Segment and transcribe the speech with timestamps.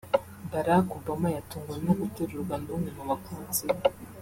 [0.51, 3.81] Barack Obama yatunguwe no guterurwa n’umwe mu bakunzi be